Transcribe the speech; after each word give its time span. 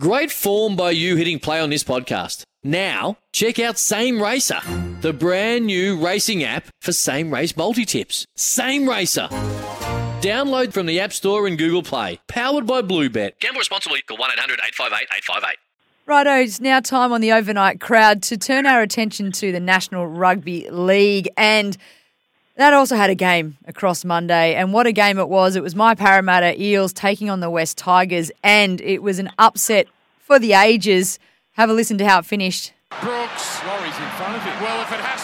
Great 0.00 0.30
form 0.30 0.76
by 0.76 0.92
you 0.92 1.16
hitting 1.16 1.40
play 1.40 1.58
on 1.58 1.70
this 1.70 1.82
podcast. 1.82 2.44
Now, 2.62 3.18
check 3.32 3.58
out 3.58 3.80
Same 3.80 4.22
Racer, 4.22 4.60
the 5.00 5.12
brand 5.12 5.66
new 5.66 5.98
racing 5.98 6.44
app 6.44 6.68
for 6.80 6.92
same 6.92 7.34
race 7.34 7.56
multi 7.56 7.84
tips. 7.84 8.24
Same 8.36 8.88
Racer. 8.88 9.26
Download 10.22 10.72
from 10.72 10.86
the 10.86 11.00
App 11.00 11.12
Store 11.12 11.48
and 11.48 11.58
Google 11.58 11.82
Play. 11.82 12.20
Powered 12.28 12.64
by 12.64 12.80
Bluebet. 12.80 13.40
Gamble 13.40 13.58
responsibly. 13.58 14.02
Call 14.02 14.18
1 14.18 14.30
800 14.34 14.60
858 14.68 15.08
858. 15.16 15.56
Righto, 16.06 16.42
it's 16.44 16.60
now 16.60 16.78
time 16.78 17.10
on 17.10 17.20
the 17.20 17.32
overnight 17.32 17.80
crowd 17.80 18.22
to 18.22 18.38
turn 18.38 18.66
our 18.66 18.80
attention 18.80 19.32
to 19.32 19.50
the 19.50 19.58
National 19.58 20.06
Rugby 20.06 20.70
League. 20.70 21.28
And 21.36 21.76
that 22.58 22.74
also 22.74 22.96
had 22.96 23.08
a 23.08 23.14
game 23.14 23.56
across 23.66 24.04
Monday. 24.04 24.54
And 24.54 24.72
what 24.72 24.86
a 24.86 24.92
game 24.92 25.18
it 25.18 25.28
was. 25.28 25.54
It 25.54 25.62
was 25.62 25.76
my 25.76 25.94
Parramatta 25.94 26.60
Eels 26.60 26.92
taking 26.92 27.30
on 27.30 27.38
the 27.38 27.48
West 27.48 27.78
Tigers. 27.78 28.32
And 28.42 28.80
it 28.80 29.00
was 29.00 29.20
an 29.20 29.30
upset 29.38 29.86
for 30.18 30.40
the 30.40 30.54
ages. 30.54 31.20
Have 31.52 31.70
a 31.70 31.72
listen 31.72 31.98
to 31.98 32.06
how 32.06 32.18
it 32.18 32.26
finished. 32.26 32.72
Brooks. 33.00 33.64
Laurie's 33.64 33.96
in 33.96 34.10
front 34.18 34.36
of 34.36 34.42
it. 34.44 34.60
Well, 34.60 34.82
if 34.82 34.90
it 34.90 34.98
has 34.98 35.17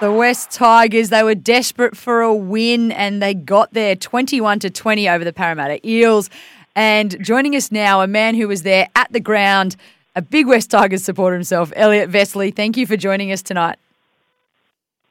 The 0.00 0.12
West 0.12 0.52
Tigers, 0.52 1.08
they 1.08 1.24
were 1.24 1.34
desperate 1.34 1.96
for 1.96 2.20
a 2.20 2.32
win 2.32 2.92
and 2.92 3.20
they 3.20 3.34
got 3.34 3.72
there 3.72 3.96
21 3.96 4.60
to 4.60 4.70
20 4.70 5.08
over 5.08 5.24
the 5.24 5.32
Parramatta 5.32 5.84
Eels. 5.84 6.30
And 6.76 7.16
joining 7.20 7.56
us 7.56 7.72
now, 7.72 8.00
a 8.00 8.06
man 8.06 8.36
who 8.36 8.46
was 8.46 8.62
there 8.62 8.86
at 8.94 9.12
the 9.12 9.18
ground, 9.18 9.74
a 10.14 10.22
big 10.22 10.46
West 10.46 10.70
Tigers 10.70 11.02
supporter 11.02 11.34
himself, 11.34 11.72
Elliot 11.74 12.12
Vesely. 12.12 12.54
Thank 12.54 12.76
you 12.76 12.86
for 12.86 12.96
joining 12.96 13.32
us 13.32 13.42
tonight. 13.42 13.76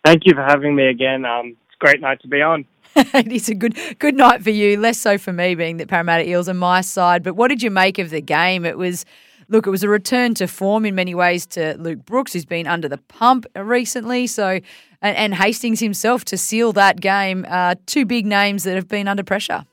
Thank 0.05 0.25
you 0.25 0.33
for 0.33 0.43
having 0.43 0.73
me 0.73 0.87
again. 0.87 1.25
Um, 1.25 1.57
it's 1.65 1.75
a 1.75 1.83
great 1.83 1.99
night 1.99 2.21
to 2.21 2.29
be 2.29 2.41
on. 2.41 2.63
it 2.95 3.29
is 3.29 3.49
a 3.49 3.55
good 3.55 3.77
good 3.99 4.15
night 4.15 4.41
for 4.41 4.51
you, 4.51 4.79
less 4.79 4.97
so 4.97 5.17
for 5.17 5.33
me, 5.33 5.53
being 5.53 5.77
that 5.77 5.89
Parramatta 5.89 6.25
Eels 6.29 6.47
are 6.47 6.53
my 6.53 6.79
side. 6.79 7.23
But 7.23 7.35
what 7.35 7.49
did 7.49 7.61
you 7.61 7.69
make 7.69 7.99
of 7.99 8.09
the 8.09 8.21
game? 8.21 8.65
It 8.65 8.77
was, 8.77 9.05
look, 9.49 9.67
it 9.67 9.69
was 9.69 9.83
a 9.83 9.89
return 9.89 10.33
to 10.35 10.47
form 10.47 10.85
in 10.85 10.95
many 10.95 11.15
ways 11.15 11.45
to 11.47 11.75
Luke 11.77 12.05
Brooks, 12.05 12.33
who's 12.33 12.45
been 12.45 12.67
under 12.67 12.87
the 12.87 12.97
pump 12.97 13.45
recently. 13.55 14.27
So, 14.27 14.59
and, 15.01 15.17
and 15.17 15.35
Hastings 15.35 15.79
himself 15.79 16.25
to 16.25 16.37
seal 16.37 16.73
that 16.73 16.99
game. 16.99 17.45
Uh, 17.47 17.75
two 17.85 18.05
big 18.05 18.25
names 18.25 18.63
that 18.63 18.75
have 18.75 18.87
been 18.87 19.07
under 19.07 19.23
pressure. 19.23 19.65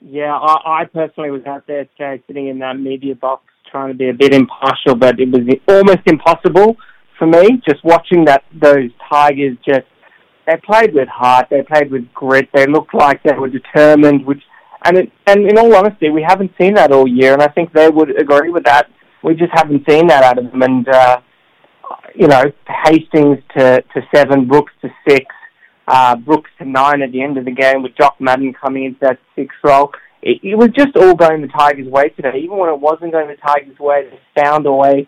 Yeah, 0.00 0.34
I, 0.34 0.82
I 0.82 0.84
personally 0.84 1.30
was 1.30 1.44
out 1.46 1.66
there 1.66 1.86
today 1.96 2.22
sitting 2.26 2.48
in 2.48 2.58
that 2.58 2.78
media 2.78 3.14
box 3.14 3.44
trying 3.70 3.88
to 3.88 3.94
be 3.94 4.08
a 4.08 4.14
bit 4.14 4.34
impartial, 4.34 4.94
but 4.94 5.18
it 5.18 5.30
was 5.30 5.42
almost 5.66 6.06
impossible 6.06 6.76
for 7.18 7.26
me 7.26 7.62
just 7.68 7.82
watching 7.84 8.24
that 8.26 8.44
those 8.52 8.90
Tigers 9.10 9.56
just 9.66 9.86
they 10.46 10.56
played 10.62 10.92
with 10.92 11.08
heart, 11.08 11.46
they 11.50 11.62
played 11.62 11.90
with 11.90 12.12
grit, 12.12 12.50
they 12.52 12.66
looked 12.66 12.92
like 12.92 13.22
they 13.22 13.32
were 13.32 13.48
determined, 13.48 14.26
which 14.26 14.42
and 14.84 14.98
it, 14.98 15.12
and 15.26 15.48
in 15.48 15.58
all 15.58 15.74
honesty, 15.74 16.10
we 16.10 16.22
haven't 16.22 16.52
seen 16.60 16.74
that 16.74 16.92
all 16.92 17.08
year, 17.08 17.32
and 17.32 17.42
I 17.42 17.48
think 17.48 17.72
they 17.72 17.88
would 17.88 18.18
agree 18.20 18.50
with 18.50 18.64
that. 18.64 18.88
We 19.22 19.34
just 19.34 19.52
haven't 19.52 19.88
seen 19.88 20.06
that 20.08 20.22
out 20.22 20.38
of 20.38 20.50
them, 20.50 20.62
and 20.62 20.88
uh, 20.88 21.20
you 22.14 22.28
know, 22.28 22.44
Hastings 22.84 23.38
to 23.56 23.82
to 23.82 24.00
seven, 24.14 24.46
Brooks 24.46 24.72
to 24.82 24.88
six, 25.08 25.26
uh, 25.88 26.16
Brooks 26.16 26.50
to 26.58 26.64
nine 26.64 27.02
at 27.02 27.12
the 27.12 27.22
end 27.22 27.38
of 27.38 27.44
the 27.44 27.50
game 27.50 27.82
with 27.82 27.96
Jock 27.96 28.16
Madden 28.20 28.52
coming 28.52 28.84
into 28.84 28.98
that 29.00 29.18
sixth 29.34 29.58
role. 29.64 29.92
It, 30.22 30.40
it 30.42 30.56
was 30.56 30.68
just 30.76 30.96
all 30.96 31.14
going 31.14 31.42
the 31.42 31.48
Tigers' 31.48 31.88
way 31.88 32.08
today. 32.10 32.38
Even 32.42 32.56
when 32.56 32.70
it 32.70 32.80
wasn't 32.80 33.12
going 33.12 33.28
the 33.28 33.36
Tigers' 33.36 33.78
way, 33.78 34.08
they 34.08 34.42
found 34.42 34.66
a 34.66 34.72
way 34.72 35.06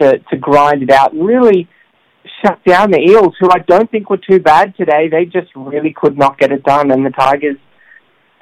to, 0.00 0.18
to 0.18 0.36
grind 0.36 0.82
it 0.82 0.90
out 0.90 1.12
and 1.12 1.26
really 1.26 1.68
shut 2.44 2.62
down 2.64 2.90
the 2.90 3.00
Eels, 3.00 3.34
who 3.40 3.48
I 3.50 3.58
don't 3.58 3.90
think 3.90 4.08
were 4.08 4.18
too 4.18 4.38
bad 4.38 4.76
today. 4.76 5.08
They 5.08 5.24
just 5.24 5.50
really 5.56 5.92
could 5.92 6.16
not 6.16 6.38
get 6.38 6.52
it 6.52 6.62
done. 6.62 6.90
And 6.90 7.04
the 7.04 7.10
Tigers, 7.10 7.56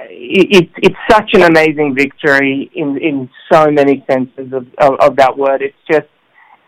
it, 0.08 0.56
it, 0.56 0.70
it's 0.82 0.96
such 1.10 1.30
an 1.34 1.42
amazing 1.42 1.94
victory 1.94 2.70
in, 2.74 2.98
in 2.98 3.28
so 3.52 3.70
many 3.70 4.04
senses 4.10 4.52
of, 4.52 4.66
of, 4.78 4.98
of 5.00 5.16
that 5.16 5.36
word. 5.36 5.62
It's 5.62 5.76
just, 5.90 6.06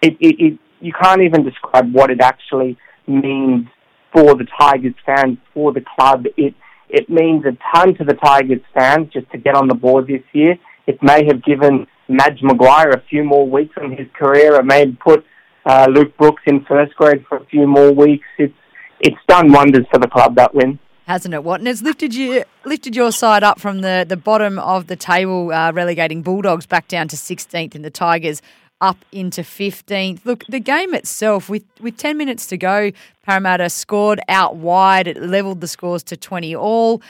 it, 0.00 0.16
it, 0.20 0.36
it, 0.38 0.58
you 0.80 0.92
can't 1.00 1.22
even 1.22 1.44
describe 1.44 1.92
what 1.92 2.10
it 2.10 2.20
actually 2.20 2.76
means 3.06 3.66
for 4.12 4.34
the 4.34 4.46
Tigers 4.58 4.94
fans, 5.06 5.38
for 5.54 5.72
the 5.72 5.82
club. 5.96 6.24
It 6.36 6.54
it 6.88 7.08
means 7.08 7.44
a 7.46 7.56
ton 7.74 7.94
to 7.94 8.04
the 8.04 8.12
Tigers 8.14 8.60
fans 8.74 9.08
just 9.12 9.30
to 9.32 9.38
get 9.38 9.54
on 9.54 9.66
the 9.66 9.74
board 9.74 10.08
this 10.08 10.22
year. 10.32 10.56
It 10.86 11.02
may 11.02 11.24
have 11.24 11.42
given 11.42 11.86
Madge 12.06 12.40
Maguire 12.42 12.90
a 12.90 13.02
few 13.08 13.24
more 13.24 13.48
weeks 13.48 13.74
in 13.82 13.92
his 13.92 14.08
career. 14.12 14.56
It 14.56 14.66
may 14.66 14.80
have 14.80 14.98
put 15.00 15.24
uh, 15.64 15.86
Luke 15.88 16.14
Brooks 16.18 16.42
in 16.46 16.64
first 16.66 16.94
grade 16.96 17.24
for 17.26 17.38
a 17.38 17.46
few 17.46 17.66
more 17.66 17.92
weeks. 17.92 18.26
It's 18.38 18.54
it's 19.00 19.16
done 19.26 19.50
wonders 19.50 19.86
for 19.90 19.98
the 19.98 20.06
club 20.06 20.36
that 20.36 20.54
win. 20.54 20.78
Hasn't 21.06 21.34
it? 21.34 21.42
What 21.42 21.60
and 21.60 21.68
it's 21.68 21.82
lifted 21.82 22.14
you 22.14 22.44
lifted 22.64 22.94
your 22.94 23.10
side 23.10 23.42
up 23.42 23.60
from 23.60 23.80
the, 23.80 24.06
the 24.08 24.16
bottom 24.16 24.58
of 24.58 24.86
the 24.86 24.96
table, 24.96 25.52
uh, 25.52 25.72
relegating 25.72 26.22
Bulldogs 26.22 26.64
back 26.64 26.86
down 26.86 27.08
to 27.08 27.16
16th, 27.16 27.74
and 27.74 27.84
the 27.84 27.90
Tigers 27.90 28.40
up 28.80 29.04
into 29.12 29.42
15th. 29.42 30.24
Look, 30.24 30.44
the 30.48 30.60
game 30.60 30.92
itself, 30.92 31.48
with, 31.48 31.64
with 31.80 31.96
10 31.96 32.16
minutes 32.16 32.46
to 32.48 32.56
go, 32.56 32.90
Parramatta 33.22 33.70
scored 33.70 34.20
out 34.28 34.56
wide. 34.56 35.06
It 35.06 35.22
levelled 35.22 35.60
the 35.60 35.68
scores 35.68 36.02
to 36.04 36.16
20 36.16 36.54
all. 36.54 37.00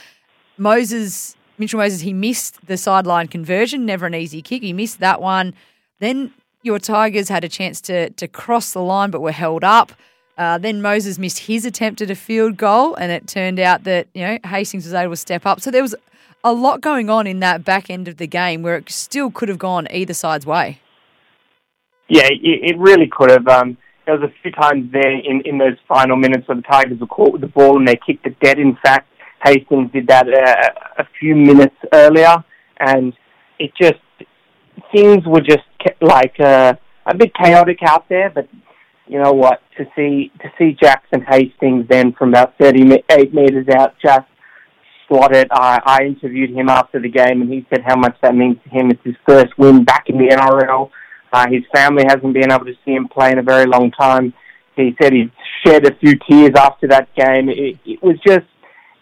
Moses, 0.57 1.35
Mitchell 1.57 1.79
Moses, 1.79 2.01
he 2.01 2.13
missed 2.13 2.65
the 2.67 2.77
sideline 2.77 3.27
conversion, 3.27 3.85
never 3.85 4.05
an 4.05 4.13
easy 4.13 4.41
kick. 4.41 4.61
He 4.61 4.71
missed 4.71 4.99
that 4.99 5.19
one. 5.19 5.55
Then 5.99 6.31
your 6.61 6.77
Tigers 6.77 7.27
had 7.27 7.43
a 7.43 7.49
chance 7.49 7.81
to, 7.81 8.11
to 8.11 8.27
cross 8.27 8.73
the 8.73 8.81
line 8.81 9.09
but 9.09 9.21
were 9.21 9.31
held 9.31 9.63
up. 9.63 9.91
Uh, 10.37 10.57
then 10.57 10.81
Moses 10.81 11.19
missed 11.19 11.39
his 11.39 11.65
attempt 11.65 12.01
at 12.01 12.09
a 12.09 12.15
field 12.15 12.57
goal, 12.57 12.95
and 12.95 13.11
it 13.11 13.27
turned 13.27 13.59
out 13.59 13.83
that 13.83 14.07
you 14.13 14.21
know 14.25 14.39
Hastings 14.45 14.85
was 14.85 14.93
able 14.93 15.13
to 15.13 15.17
step 15.17 15.45
up. 15.45 15.61
So 15.61 15.69
there 15.69 15.81
was 15.81 15.95
a 16.43 16.53
lot 16.53 16.81
going 16.81 17.09
on 17.09 17.27
in 17.27 17.39
that 17.39 17.63
back 17.63 17.89
end 17.89 18.07
of 18.07 18.17
the 18.17 18.27
game 18.27 18.63
where 18.63 18.75
it 18.75 18.89
still 18.89 19.31
could 19.31 19.49
have 19.49 19.59
gone 19.59 19.87
either 19.91 20.13
side's 20.13 20.45
way. 20.45 20.79
Yeah, 22.09 22.27
it, 22.29 22.77
really 22.77 23.07
could 23.07 23.31
have. 23.31 23.47
Um, 23.47 23.77
there 24.05 24.17
was 24.17 24.29
a 24.29 24.33
few 24.41 24.51
times 24.51 24.91
there 24.91 25.11
in, 25.11 25.41
in 25.45 25.57
those 25.57 25.77
final 25.87 26.17
minutes 26.17 26.47
where 26.47 26.57
the 26.57 26.63
Tigers 26.63 26.99
were 26.99 27.07
caught 27.07 27.31
with 27.31 27.41
the 27.41 27.47
ball 27.47 27.77
and 27.77 27.87
they 27.87 27.95
kicked 27.95 28.25
it 28.25 28.37
dead. 28.39 28.59
In 28.59 28.77
fact, 28.83 29.07
Hastings 29.43 29.91
did 29.91 30.07
that 30.07 30.27
uh, 30.27 31.01
a 31.01 31.07
few 31.19 31.35
minutes 31.35 31.75
earlier, 31.93 32.43
and 32.79 33.13
it 33.59 33.71
just 33.79 33.99
things 34.91 35.25
were 35.25 35.41
just 35.41 35.63
like 36.01 36.39
uh, 36.39 36.73
a 37.05 37.15
bit 37.15 37.33
chaotic 37.33 37.79
out 37.83 38.07
there. 38.09 38.29
But 38.29 38.47
you 39.07 39.21
know 39.21 39.33
what? 39.33 39.61
To 39.77 39.85
see 39.95 40.31
to 40.41 40.49
see 40.57 40.77
Jackson 40.81 41.21
Hastings 41.21 41.87
then 41.89 42.13
from 42.13 42.29
about 42.29 42.57
thirty 42.57 42.83
eight 43.09 43.33
meters 43.33 43.67
out 43.69 43.95
just 44.01 44.27
slot 45.07 45.35
it. 45.35 45.47
I, 45.51 45.81
I 45.85 46.03
interviewed 46.03 46.51
him 46.51 46.69
after 46.69 46.99
the 46.99 47.09
game, 47.09 47.41
and 47.41 47.51
he 47.51 47.65
said 47.69 47.83
how 47.85 47.95
much 47.95 48.15
that 48.21 48.35
means 48.35 48.57
to 48.63 48.69
him. 48.69 48.91
It's 48.91 49.03
his 49.03 49.15
first 49.27 49.57
win 49.57 49.83
back 49.83 50.05
in 50.07 50.17
the 50.17 50.27
NRL. 50.27 50.89
Uh, 51.31 51.47
his 51.49 51.63
family 51.73 52.03
hasn't 52.07 52.33
been 52.33 52.51
able 52.51 52.65
to 52.65 52.75
see 52.85 52.91
him 52.91 53.07
play 53.07 53.31
in 53.31 53.39
a 53.39 53.43
very 53.43 53.65
long 53.65 53.91
time. 53.91 54.33
He 54.75 54.95
said 55.01 55.13
he 55.13 55.31
shed 55.65 55.85
a 55.85 55.95
few 55.95 56.17
tears 56.29 56.51
after 56.55 56.87
that 56.87 57.13
game. 57.15 57.49
It, 57.49 57.77
it 57.85 58.01
was 58.01 58.17
just, 58.25 58.45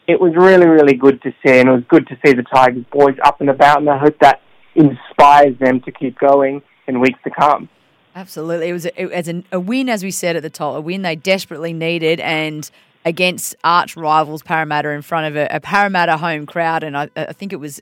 it 0.08 0.20
was 0.20 0.34
really, 0.36 0.66
really 0.66 0.96
good 0.96 1.22
to 1.24 1.32
see, 1.46 1.60
and 1.60 1.70
it 1.70 1.72
was 1.72 1.84
good 1.90 2.08
to 2.08 2.18
see 2.26 2.34
the 2.34 2.44
Tigers 2.44 2.86
boys 2.92 3.16
up 3.24 3.42
and 3.42 3.50
about, 3.50 3.80
and 3.80 3.90
I 3.90 3.98
hope 3.98 4.18
that 4.22 4.42
inspires 4.76 5.58
them 5.60 5.82
to 5.82 5.92
keep 5.92 6.18
going 6.20 6.62
in 6.88 7.00
weeks 7.00 7.20
to 7.24 7.32
come. 7.32 7.70
Absolutely, 8.16 8.70
it 8.70 8.74
was 8.74 8.86
a, 8.86 9.02
it 9.02 9.16
was 9.16 9.28
a, 9.30 9.44
a 9.52 9.60
win, 9.60 9.90
as 9.90 10.04
we 10.04 10.12
said 10.12 10.36
at 10.36 10.44
the 10.44 10.50
top, 10.50 10.76
a 10.76 10.82
win 10.82 11.02
they 11.02 11.16
desperately 11.16 11.74
needed, 11.74 12.20
and 12.20 12.70
against 13.06 13.56
arch 13.64 13.96
rivals 13.96 14.44
Parramatta 14.44 14.90
in 14.90 15.02
front 15.02 15.28
of 15.28 15.36
a, 15.36 15.48
a 15.56 15.60
Parramatta 15.60 16.18
home 16.18 16.46
crowd, 16.46 16.84
and 16.84 16.98
I, 16.98 17.10
I 17.16 17.34
think 17.34 17.54
it 17.54 17.58
was 17.58 17.82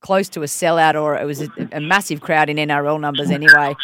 close 0.00 0.28
to 0.28 0.42
a 0.42 0.46
sellout 0.46 1.00
or 1.00 1.16
it 1.16 1.24
was 1.24 1.42
a, 1.42 1.48
a, 1.72 1.80
massive 1.80 2.20
crowd 2.20 2.48
in 2.48 2.56
NRL 2.56 3.00
numbers 3.00 3.30
anyway. 3.30 3.74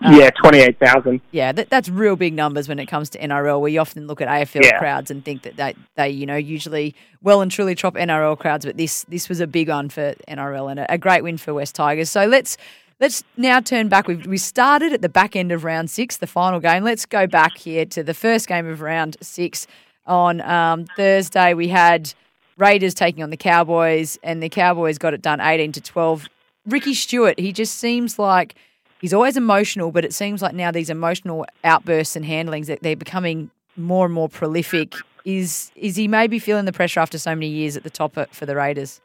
Um, 0.00 0.14
yeah, 0.14 0.30
28,000. 0.30 1.20
Yeah, 1.32 1.52
that, 1.52 1.70
that's 1.70 1.88
real 1.88 2.14
big 2.14 2.32
numbers 2.34 2.68
when 2.68 2.78
it 2.78 2.86
comes 2.86 3.10
to 3.10 3.18
NRL. 3.18 3.60
We 3.60 3.78
often 3.78 4.06
look 4.06 4.20
at 4.20 4.28
AFL 4.28 4.62
Yeah. 4.62 4.78
crowds 4.78 5.10
and 5.10 5.24
think 5.24 5.42
that 5.42 5.56
they, 5.56 5.74
they, 5.96 6.10
you 6.10 6.24
know, 6.24 6.36
usually 6.36 6.94
well 7.22 7.40
and 7.40 7.50
truly 7.50 7.74
top 7.74 7.94
NRL 7.94 8.38
crowds, 8.38 8.64
but 8.64 8.76
this 8.76 9.04
this 9.04 9.28
was 9.28 9.40
a 9.40 9.46
big 9.46 9.68
one 9.68 9.88
for 9.88 10.14
NRL 10.28 10.70
and 10.70 10.80
a, 10.80 10.92
a 10.92 10.98
great 10.98 11.22
win 11.22 11.36
for 11.36 11.52
West 11.52 11.74
Tigers. 11.74 12.10
So 12.10 12.26
let's 12.26 12.56
let's 13.00 13.24
now 13.36 13.60
turn 13.60 13.88
back. 13.88 14.08
We 14.08 14.16
we 14.16 14.38
started 14.38 14.92
at 14.92 15.02
the 15.02 15.08
back 15.08 15.36
end 15.36 15.52
of 15.52 15.64
round 15.64 15.90
six, 15.90 16.16
the 16.16 16.26
final 16.26 16.60
game. 16.60 16.84
Let's 16.84 17.06
go 17.06 17.26
back 17.26 17.56
here 17.56 17.84
to 17.86 18.02
the 18.02 18.14
first 18.14 18.48
game 18.48 18.66
of 18.66 18.80
round 18.80 19.16
six 19.20 19.66
on 20.06 20.40
um, 20.40 20.86
Thursday. 20.96 21.54
We 21.54 21.68
had 21.68 22.12
Raiders 22.56 22.94
taking 22.94 23.22
on 23.22 23.30
the 23.30 23.36
Cowboys, 23.36 24.18
and 24.22 24.42
the 24.42 24.48
Cowboys 24.48 24.98
got 24.98 25.14
it 25.14 25.22
done 25.22 25.40
eighteen 25.40 25.72
to 25.72 25.80
twelve. 25.80 26.28
Ricky 26.66 26.94
Stuart, 26.94 27.38
he 27.38 27.52
just 27.52 27.76
seems 27.76 28.18
like 28.18 28.54
he's 29.00 29.14
always 29.14 29.36
emotional, 29.36 29.90
but 29.90 30.04
it 30.04 30.12
seems 30.12 30.42
like 30.42 30.54
now 30.54 30.70
these 30.70 30.90
emotional 30.90 31.46
outbursts 31.64 32.14
and 32.16 32.24
handlings 32.24 32.66
that 32.66 32.82
they're 32.82 32.96
becoming 32.96 33.50
more 33.76 34.04
and 34.04 34.14
more 34.14 34.28
prolific. 34.28 34.94
Is 35.24 35.70
is 35.76 35.96
he 35.96 36.08
maybe 36.08 36.38
feeling 36.38 36.64
the 36.64 36.72
pressure 36.72 37.00
after 37.00 37.18
so 37.18 37.34
many 37.34 37.48
years 37.48 37.76
at 37.76 37.82
the 37.84 37.90
top 37.90 38.16
for 38.32 38.46
the 38.46 38.56
Raiders? 38.56 39.00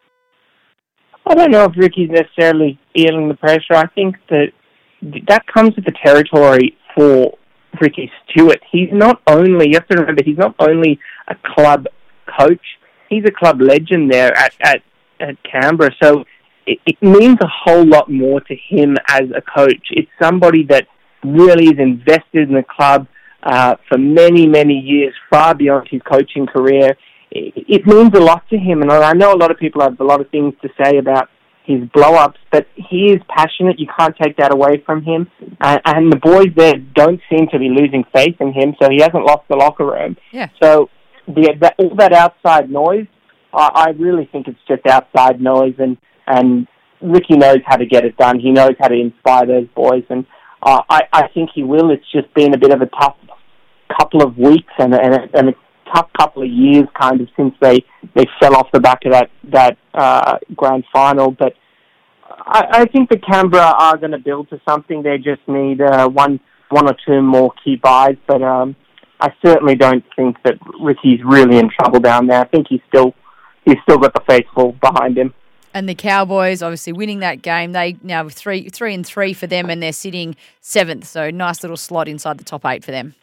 I 1.26 1.36
don't 1.36 1.52
know 1.52 1.66
if 1.66 1.78
Ricky's 1.78 2.10
necessarily 2.10 2.80
feeling 2.94 3.30
the 3.30 3.36
pressure. 3.36 3.76
I 3.76 3.88
think 3.88 4.18
that 4.30 4.52
that 5.28 5.46
comes 5.48 5.76
with 5.76 5.86
the 5.86 5.94
territory 6.04 6.78
for 6.96 7.38
Ricky 7.82 8.12
Stuart. 8.30 8.60
He's 8.72 8.90
not 8.92 9.22
only, 9.28 9.70
you 9.70 9.76
have 9.76 9.88
to 9.88 9.98
remember, 9.98 10.22
he's 10.24 10.38
not 10.38 10.56
only 10.60 11.00
a 11.28 11.36
club 11.56 11.88
coach, 12.40 12.62
he's 13.10 13.24
a 13.26 13.32
club 13.32 13.62
legend 13.62 14.12
there 14.12 14.36
at, 14.38 14.54
at, 14.62 14.82
at 15.20 15.38
Canberra. 15.44 15.92
So 16.02 16.26
it, 16.66 16.80
it 16.86 17.02
means 17.02 17.38
a 17.42 17.48
whole 17.48 17.86
lot 17.86 18.12
more 18.12 18.42
to 18.42 18.56
him 18.56 18.98
as 19.08 19.24
a 19.36 19.42
coach. 19.42 19.88
It's 19.92 20.10
somebody 20.22 20.64
that 20.66 20.88
really 21.24 21.66
is 21.66 21.80
invested 21.80 22.50
in 22.50 22.54
the 22.54 22.64
club 22.64 23.08
uh, 23.44 23.76
for 23.90 23.98
many, 23.98 24.48
many 24.48 24.76
years, 24.76 25.14
far 25.30 25.56
beyond 25.56 25.88
his 25.90 26.02
coaching 26.02 26.46
career. 26.46 26.98
It, 27.36 27.88
means 27.88 28.12
a 28.14 28.20
lot 28.20 28.48
to 28.50 28.58
him, 28.58 28.84
and 28.84 28.92
I 28.92 29.14
know 29.14 29.34
a 29.34 29.38
lot 29.38 29.50
of 29.50 29.58
people 29.58 29.82
have 29.82 30.00
a 30.00 30.04
lot 30.04 30.22
of 30.22 30.30
things 30.30 30.54
to 30.62 30.70
say 30.82 30.98
about 30.98 31.30
his 31.66 31.82
blow-ups, 31.94 32.40
but 32.52 32.68
he 32.76 33.12
is 33.12 33.22
passionate. 33.28 33.80
You 33.80 33.88
can't 33.98 34.16
take 34.22 34.38
that 34.38 34.54
away 34.54 34.84
from 34.86 35.02
him, 35.02 35.28
and, 35.60 35.82
and 35.86 36.12
the 36.12 36.18
boys 36.18 36.50
there 36.56 36.76
don't 36.76 37.20
seem 37.32 37.48
to 37.52 37.58
be 37.58 37.70
losing 37.70 38.04
faith 38.14 38.36
in 38.40 38.54
him. 38.54 38.76
So 38.82 38.90
he 38.90 39.02
hasn't 39.02 39.26
lost 39.26 39.48
the 39.50 39.56
locker 39.56 39.86
room. 39.86 40.16
Yeah. 40.32 40.50
So 40.62 40.90
the 41.28 41.56
that, 41.62 41.76
all 41.80 41.96
that 41.96 42.14
outside 42.14 42.70
noise, 42.70 43.08
I, 43.52 43.70
I 43.74 43.90
really 43.98 44.30
think 44.32 44.48
it's 44.48 44.60
just 44.68 44.86
outside 44.86 45.42
noise, 45.42 45.76
and 45.80 45.98
and 46.28 46.68
Ricky 47.02 47.36
knows 47.36 47.60
how 47.66 47.78
to 47.78 47.86
get 47.86 48.06
it 48.06 48.16
done. 48.18 48.40
He 48.40 48.52
knows 48.52 48.76
how 48.80 48.90
to 48.90 48.96
inspire 48.96 49.48
those 49.48 49.68
boys, 49.76 50.04
and 50.10 50.26
uh, 50.62 50.82
I 50.90 51.02
I 51.12 51.28
think 51.30 51.50
he 51.56 51.64
will. 51.64 51.90
It's 51.90 52.12
just 52.12 52.32
been 52.36 52.54
a 52.54 52.60
bit 52.60 52.72
of 52.72 52.82
a 52.82 52.88
tough 52.88 53.16
couple 54.00 54.24
of 54.24 54.38
weeks 54.38 54.74
and 54.78 54.94
and 54.94 55.30
and 55.34 55.50
a 55.50 55.54
tough 55.94 56.10
couple 56.18 56.44
of 56.44 56.50
years, 56.50 56.88
kind 57.00 57.22
of 57.22 57.28
since 57.36 57.56
they 57.62 57.84
they 58.16 58.26
fell 58.40 58.56
off 58.56 58.68
the 58.72 58.80
back 58.80 59.06
of 59.06 59.12
that 59.12 59.30
that 59.52 59.78
uh, 59.94 60.38
grand 60.56 60.84
final, 60.94 61.32
but. 61.32 61.54
I, 62.46 62.66
I 62.72 62.86
think 62.86 63.10
the 63.10 63.20
Canberra 63.20 63.74
are 63.78 63.98
going 63.98 64.12
to 64.12 64.18
build 64.18 64.50
to 64.50 64.60
something. 64.68 65.04
They 65.04 65.18
just 65.18 65.42
need 65.48 65.82
uh, 65.82 66.10
one, 66.10 66.40
one 66.70 66.88
or 66.88 66.96
two 67.06 67.22
more 67.22 67.54
key 67.64 67.76
buys. 67.76 68.18
But 68.28 68.42
um, 68.42 68.76
I 69.20 69.34
certainly 69.46 69.76
don't 69.76 70.04
think 70.16 70.42
that 70.44 70.56
Ricky's 70.82 71.20
really 71.24 71.58
in 71.58 71.70
trouble 71.70 72.00
down 72.00 72.28
there. 72.28 72.42
I 72.42 72.46
think 72.46 72.68
he's 72.70 72.82
still, 72.88 73.14
he's 73.66 73.78
still 73.84 74.00
got 74.00 74.14
the 74.14 74.22
faithful 74.28 74.72
behind 74.82 75.18
him. 75.18 75.34
And 75.74 75.88
the 75.88 75.96
Cowboys 75.96 76.62
obviously 76.62 76.92
winning 76.94 77.20
that 77.20 77.42
game. 77.42 77.72
They 77.72 77.98
now 78.02 78.28
three 78.30 78.70
three 78.70 78.94
and 78.94 79.06
three 79.06 79.34
for 79.34 79.48
them, 79.48 79.70
and 79.70 79.82
they're 79.82 79.94
sitting 79.94 80.36
seventh. 80.60 81.06
So 81.06 81.30
nice 81.30 81.62
little 81.62 81.78
slot 81.78 82.08
inside 82.08 82.40
the 82.40 82.44
top 82.44 82.66
eight 82.66 82.84
for 82.84 82.92
them. 82.92 83.16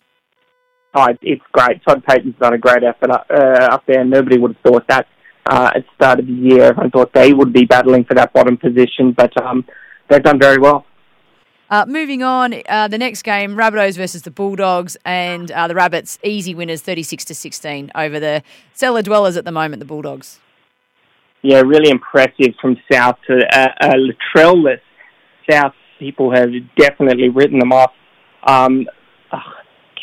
Oh, 0.93 1.07
it's 1.23 1.43
great. 1.53 1.85
Todd 1.85 2.03
Payten's 2.05 2.35
done 2.41 2.55
a 2.55 2.59
great 2.59 2.83
effort 2.83 3.11
up, 3.11 3.27
uh, 3.31 3.69
up 3.75 3.85
there. 3.87 4.05
Nobody 4.05 4.39
would 4.39 4.57
have 4.57 4.63
thought 4.73 4.89
that 4.89 5.07
uh, 5.49 5.71
at 5.75 5.85
the 5.85 5.95
start 5.95 6.19
of 6.19 6.27
the 6.27 6.33
year. 6.33 6.65
Everyone 6.65 6.91
thought 6.91 7.13
they 7.15 7.33
would 7.33 7.53
be 7.53 7.65
battling 7.65 8.05
for 8.05 8.15
that 8.15 8.33
bottom 8.33 8.57
position, 8.57 9.13
but 9.13 9.33
um, 9.41 9.65
they've 10.09 10.23
done 10.23 10.41
very 10.41 10.59
well. 10.59 10.85
Uh, 11.71 11.85
moving 11.87 12.25
on, 12.25 12.53
uh, 12.69 12.89
the 12.89 12.99
next 12.99 13.23
game, 13.23 13.55
Rabbitohs 13.55 13.97
versus 13.97 14.23
the 14.23 14.31
Bulldogs, 14.33 14.97
and 15.05 15.53
uh, 15.53 15.69
the 15.69 15.75
Rabbits 15.77 16.19
easy 16.25 16.53
winners, 16.53 16.83
thirty 16.83 17.05
six 17.05 17.25
to 17.27 17.35
sixteen 17.37 17.93
over 17.95 18.19
the 18.19 18.43
cellar 18.73 19.03
dwellers 19.03 19.37
at 19.37 19.45
the 19.45 19.53
moment, 19.53 19.79
the 19.79 19.87
Bulldogs. 19.87 20.41
yeah, 21.43 21.61
really 21.61 21.91
impressive 21.91 22.55
from 22.61 22.77
South 22.91 23.17
to 23.29 23.39
uh, 23.57 23.69
uh, 23.81 23.95
Latrell-less. 23.95 24.81
South 25.49 25.75
people 25.99 26.35
have 26.35 26.51
definitely 26.77 27.29
written 27.29 27.59
them 27.59 27.73
off. 27.73 27.93
Um, 28.47 28.87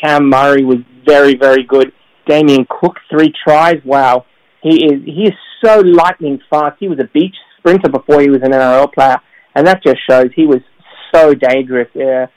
Cam 0.02 0.30
Murray 0.30 0.64
was 0.64 0.78
very, 1.06 1.36
very 1.36 1.64
good. 1.64 1.92
Damien 2.28 2.66
Cook, 2.70 2.98
three 3.10 3.34
tries. 3.44 3.78
Wow, 3.86 4.26
he 4.62 4.86
is 4.86 5.04
he 5.06 5.24
is 5.24 5.34
so 5.64 5.80
lightning 5.80 6.40
fast. 6.50 6.76
He 6.80 6.88
was 6.88 7.00
a 7.00 7.10
beach 7.14 7.36
sprinter 7.58 7.90
before 7.90 8.22
he 8.22 8.30
was 8.30 8.42
an 8.44 8.52
NRL 8.52 8.94
player, 8.94 9.18
and 9.56 9.66
that 9.66 9.84
just 9.84 9.98
shows 10.10 10.28
he 10.36 10.46
was 10.46 10.60
so 11.14 11.34
dangerous. 11.34 11.88
Yeah, 11.94 12.28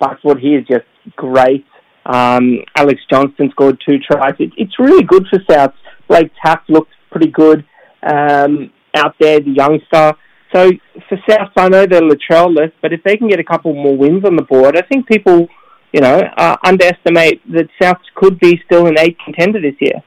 Buckswood, 0.00 0.40
he 0.40 0.54
is 0.54 0.66
just 0.66 0.84
great. 1.16 1.64
Um, 2.06 2.60
Alex 2.76 3.00
Johnston 3.10 3.50
scored 3.50 3.82
two 3.86 3.98
tries. 3.98 4.34
It, 4.38 4.52
it's 4.56 4.78
really 4.78 5.04
good 5.04 5.26
for 5.28 5.40
South. 5.50 5.74
Blake 6.08 6.32
Taaffe 6.42 6.68
looked 6.68 6.92
pretty 7.10 7.30
good 7.30 7.64
um, 8.02 8.70
out 8.96 9.14
there, 9.20 9.40
the 9.40 9.50
youngster. 9.50 10.14
So 10.54 10.70
for 11.08 11.18
South, 11.28 11.50
I 11.56 11.68
know 11.68 11.84
they're 11.86 12.00
Latrell-less, 12.00 12.70
but 12.80 12.92
if 12.92 13.02
they 13.04 13.16
can 13.16 13.28
get 13.28 13.38
a 13.38 13.44
couple 13.44 13.74
more 13.74 13.96
wins 13.96 14.24
on 14.24 14.36
the 14.36 14.42
board, 14.42 14.76
I 14.76 14.82
think 14.82 15.06
people, 15.06 15.48
you 15.92 16.00
know, 16.00 16.20
uh, 16.36 16.56
underestimate 16.64 17.40
that 17.52 17.68
South 17.80 17.98
could 18.14 18.38
be 18.38 18.60
still 18.66 18.86
an 18.86 18.98
eight 18.98 19.16
contender 19.24 19.60
this 19.60 19.74
year. 19.80 20.02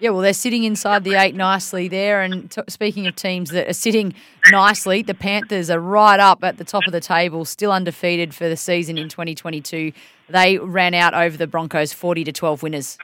Yeah, 0.00 0.10
well, 0.10 0.22
they're 0.22 0.32
sitting 0.32 0.64
inside 0.64 1.04
the 1.04 1.14
eight 1.14 1.34
nicely 1.34 1.86
there. 1.86 2.22
And 2.22 2.50
t- 2.50 2.62
speaking 2.68 3.06
of 3.06 3.14
teams 3.16 3.50
that 3.50 3.68
are 3.68 3.74
sitting 3.74 4.14
nicely, 4.50 5.02
the 5.02 5.14
Panthers 5.14 5.68
are 5.68 5.78
right 5.78 6.18
up 6.18 6.42
at 6.42 6.56
the 6.56 6.64
top 6.64 6.84
of 6.86 6.92
the 6.92 7.00
table, 7.00 7.44
still 7.44 7.70
undefeated 7.70 8.34
for 8.34 8.48
the 8.48 8.56
season 8.56 8.96
in 8.96 9.10
2022. 9.10 9.92
They 10.30 10.56
ran 10.56 10.94
out 10.94 11.12
over 11.12 11.36
the 11.36 11.46
Broncos 11.46 11.92
40 11.92 12.24
to 12.24 12.32
12 12.32 12.62
winners. 12.62 12.98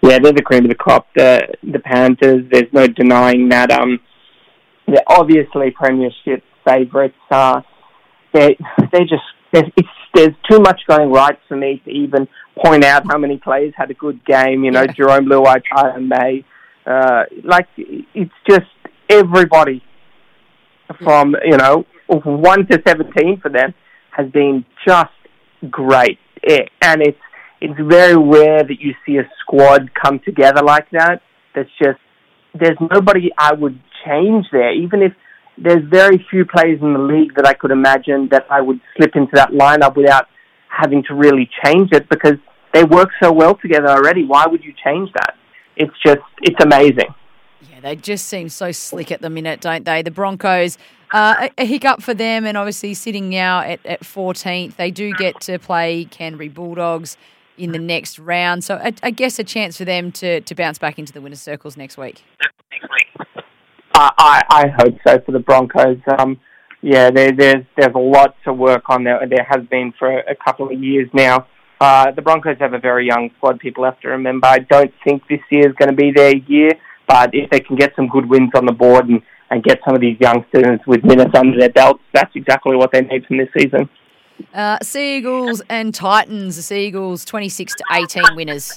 Yeah, 0.00 0.18
they're 0.20 0.32
the 0.32 0.42
cream 0.42 0.64
of 0.64 0.70
the 0.70 0.76
crop. 0.76 1.08
The 1.14 1.48
the 1.62 1.80
Panthers. 1.80 2.44
There's 2.50 2.72
no 2.72 2.86
denying 2.86 3.48
that. 3.50 3.70
Um, 3.72 4.00
they're 4.86 5.02
obviously 5.06 5.70
premiership 5.72 6.44
favourites. 6.66 7.16
Uh, 7.30 7.62
they 8.32 8.56
they 8.92 9.00
just 9.00 9.24
there's, 9.52 9.70
it's, 9.76 9.88
there's 10.14 10.34
too 10.50 10.60
much 10.60 10.80
going 10.88 11.10
right 11.10 11.38
for 11.48 11.56
me 11.56 11.80
to 11.84 11.90
even 11.90 12.28
point 12.64 12.84
out 12.84 13.02
how 13.10 13.18
many 13.18 13.38
players 13.38 13.72
had 13.76 13.90
a 13.90 13.94
good 13.94 14.24
game. 14.24 14.64
You 14.64 14.70
know, 14.70 14.82
Yeah. 14.82 14.92
Jarome 14.92 15.26
Luai, 15.26 15.62
Taylan 15.72 16.08
May. 16.08 16.44
Uh, 16.86 17.24
like 17.44 17.68
it's 17.76 18.32
just 18.48 18.66
everybody 19.10 19.82
from 21.04 21.36
you 21.44 21.56
know 21.56 21.84
one 22.08 22.66
to 22.66 22.82
seventeen 22.86 23.38
for 23.40 23.50
them 23.50 23.74
has 24.10 24.30
been 24.30 24.64
just 24.86 25.10
great, 25.70 26.18
it, 26.42 26.70
and 26.80 27.02
it's 27.02 27.18
it's 27.60 27.78
very 27.78 28.16
rare 28.16 28.62
that 28.62 28.80
you 28.80 28.94
see 29.04 29.18
a 29.18 29.28
squad 29.40 29.90
come 29.94 30.20
together 30.24 30.62
like 30.62 30.88
that. 30.90 31.20
That's 31.54 31.68
just 31.82 31.98
there's 32.58 32.78
nobody 32.80 33.30
I 33.36 33.52
would 33.52 33.78
change 34.06 34.46
there, 34.50 34.72
even 34.72 35.02
if 35.02 35.12
there's 35.62 35.84
very 35.88 36.24
few 36.30 36.44
players 36.44 36.80
in 36.80 36.92
the 36.92 36.98
league 36.98 37.34
that 37.36 37.46
I 37.46 37.54
could 37.54 37.70
imagine 37.70 38.28
that 38.30 38.46
I 38.50 38.60
would 38.60 38.80
slip 38.96 39.16
into 39.16 39.32
that 39.34 39.50
lineup 39.50 39.96
without 39.96 40.26
having 40.68 41.02
to 41.04 41.14
really 41.14 41.48
change 41.64 41.90
it 41.92 42.08
because 42.08 42.36
they 42.72 42.84
work 42.84 43.10
so 43.22 43.32
well 43.32 43.56
together 43.56 43.88
already. 43.88 44.24
Why 44.24 44.46
would 44.46 44.62
you 44.62 44.72
change 44.84 45.10
that? 45.14 45.34
It's 45.76 45.94
just 46.04 46.20
it's 46.42 46.62
amazing. 46.62 47.14
Yeah, 47.70 47.80
they 47.80 47.96
just 47.96 48.26
seem 48.26 48.48
so 48.48 48.70
slick 48.72 49.10
at 49.10 49.20
the 49.20 49.30
minute, 49.30 49.60
don't 49.60 49.84
they? 49.84 50.02
The 50.02 50.10
Broncos, 50.10 50.78
uh, 51.12 51.48
a, 51.58 51.62
a 51.62 51.64
hiccup 51.64 52.02
for 52.02 52.14
them, 52.14 52.44
and 52.44 52.56
obviously 52.56 52.94
sitting 52.94 53.28
now 53.28 53.60
at, 53.60 53.84
at 53.84 54.02
14th. 54.02 54.76
They 54.76 54.90
do 54.92 55.12
get 55.14 55.40
to 55.42 55.58
play 55.58 56.04
Canterbury 56.04 56.48
Bulldogs 56.48 57.16
in 57.56 57.72
the 57.72 57.78
next 57.78 58.18
round. 58.18 58.62
So 58.62 58.76
I, 58.76 58.92
I 59.02 59.10
guess 59.10 59.38
a 59.38 59.44
chance 59.44 59.76
for 59.76 59.84
them 59.84 60.12
to, 60.12 60.40
to 60.40 60.54
bounce 60.54 60.78
back 60.78 60.98
into 60.98 61.12
the 61.12 61.20
winner's 61.20 61.40
circles 61.40 61.76
next 61.76 61.98
week. 61.98 62.22
I, 63.98 64.42
I, 64.48 64.68
hope 64.68 64.96
so 65.06 65.20
for 65.24 65.32
the 65.32 65.40
Broncos. 65.40 65.98
Um, 66.18 66.38
yeah, 66.82 67.10
there, 67.10 67.32
there's 67.32 67.64
there's 67.76 67.94
a 67.94 67.98
lot 67.98 68.36
to 68.44 68.52
work 68.52 68.84
on 68.88 69.04
there. 69.04 69.20
There 69.28 69.46
has 69.48 69.66
been 69.68 69.92
for 69.98 70.18
a 70.18 70.36
couple 70.36 70.66
of 70.70 70.82
years 70.82 71.08
now. 71.12 71.46
Uh, 71.80 72.10
the 72.12 72.22
Broncos 72.22 72.56
have 72.60 72.74
a 72.74 72.78
very 72.78 73.06
young 73.06 73.30
squad. 73.36 73.58
People 73.60 73.84
have 73.84 73.98
to 74.00 74.08
remember. 74.08 74.46
I 74.46 74.58
don't 74.58 74.92
think 75.04 75.22
this 75.28 75.40
year 75.50 75.68
is 75.68 75.74
going 75.76 75.90
to 75.90 75.96
be 75.96 76.12
their 76.14 76.36
year, 76.36 76.72
but 77.06 77.30
if 77.32 77.50
they 77.50 77.60
can 77.60 77.76
get 77.76 77.92
some 77.96 78.08
good 78.08 78.28
wins 78.28 78.50
on 78.54 78.66
the 78.66 78.72
board 78.72 79.08
and, 79.08 79.22
and 79.50 79.62
get 79.62 79.80
some 79.84 79.94
of 79.94 80.00
these 80.00 80.16
youngsters 80.20 80.80
with 80.86 81.04
minutes 81.04 81.32
under 81.36 81.58
their 81.58 81.70
belts, 81.70 82.02
that's 82.12 82.30
exactly 82.34 82.76
what 82.76 82.92
they 82.92 83.00
need 83.00 83.26
from 83.26 83.38
this 83.38 83.48
season. 83.56 83.88
Uh, 84.54 84.78
Sea 84.82 85.18
Eagles 85.18 85.62
and 85.68 85.94
Titans. 85.94 86.56
The 86.56 86.62
Sea 86.62 86.86
Eagles 86.86 87.24
26 87.24 87.74
to 87.74 87.84
18 87.92 88.36
winners. 88.36 88.76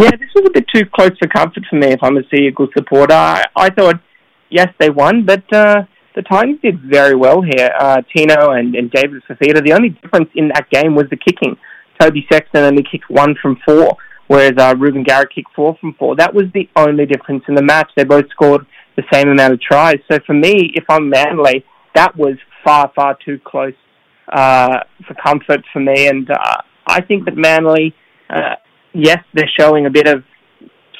Yeah, 0.00 0.12
this 0.12 0.30
was 0.34 0.46
a 0.46 0.50
bit 0.50 0.64
too 0.74 0.86
close 0.94 1.10
for 1.18 1.28
comfort 1.28 1.62
for 1.68 1.76
me 1.76 1.88
if 1.88 2.02
I'm 2.02 2.16
a 2.16 2.22
Sea 2.30 2.46
Eagles 2.48 2.70
supporter. 2.74 3.12
I, 3.12 3.44
I 3.54 3.68
thought, 3.68 4.00
yes, 4.48 4.68
they 4.78 4.88
won, 4.88 5.26
but 5.26 5.44
uh, 5.52 5.82
the 6.16 6.22
Titans 6.22 6.58
did 6.62 6.80
very 6.80 7.14
well 7.14 7.42
here. 7.42 7.70
Uh, 7.78 8.00
Tino 8.16 8.52
and, 8.52 8.74
and 8.74 8.90
David 8.90 9.22
Fifita. 9.28 9.62
The 9.62 9.74
only 9.74 9.90
difference 9.90 10.30
in 10.34 10.48
that 10.48 10.70
game 10.70 10.94
was 10.94 11.04
the 11.10 11.18
kicking. 11.18 11.54
Toby 12.00 12.26
Sexton 12.32 12.64
only 12.64 12.82
kicked 12.82 13.10
one 13.10 13.34
from 13.42 13.58
four, 13.62 13.98
whereas 14.28 14.54
uh, 14.56 14.74
Reuben 14.78 15.02
Garrick 15.02 15.34
kicked 15.34 15.54
four 15.54 15.76
from 15.78 15.92
four. 15.98 16.16
That 16.16 16.32
was 16.32 16.46
the 16.54 16.66
only 16.76 17.04
difference 17.04 17.44
in 17.46 17.54
the 17.54 17.62
match. 17.62 17.90
They 17.94 18.04
both 18.04 18.30
scored 18.30 18.64
the 18.96 19.02
same 19.12 19.28
amount 19.28 19.52
of 19.52 19.60
tries. 19.60 19.98
So 20.10 20.18
for 20.26 20.32
me, 20.32 20.72
if 20.76 20.84
I'm 20.88 21.10
Manly, 21.10 21.62
that 21.94 22.16
was 22.16 22.36
far, 22.64 22.90
far 22.96 23.18
too 23.22 23.38
close 23.44 23.74
uh, 24.32 24.78
for 25.06 25.12
comfort 25.22 25.60
for 25.74 25.80
me. 25.80 26.08
And 26.08 26.30
uh, 26.30 26.62
I 26.86 27.02
think 27.02 27.26
that 27.26 27.36
Manly, 27.36 27.94
uh, 28.30 28.54
yes, 28.92 29.18
they're 29.34 29.50
showing 29.58 29.86
a 29.86 29.90
bit 29.90 30.06
of 30.06 30.24